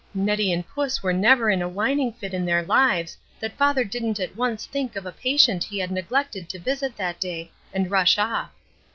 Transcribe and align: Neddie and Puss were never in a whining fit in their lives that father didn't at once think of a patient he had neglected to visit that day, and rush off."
Neddie 0.15 0.51
and 0.51 0.67
Puss 0.67 1.03
were 1.03 1.13
never 1.13 1.51
in 1.51 1.61
a 1.61 1.69
whining 1.69 2.11
fit 2.13 2.33
in 2.33 2.43
their 2.43 2.63
lives 2.65 3.15
that 3.39 3.55
father 3.55 3.83
didn't 3.83 4.19
at 4.19 4.35
once 4.35 4.65
think 4.65 4.95
of 4.95 5.05
a 5.05 5.11
patient 5.11 5.63
he 5.63 5.77
had 5.77 5.91
neglected 5.91 6.49
to 6.49 6.57
visit 6.57 6.97
that 6.97 7.19
day, 7.19 7.51
and 7.71 7.91
rush 7.91 8.17
off." 8.17 8.49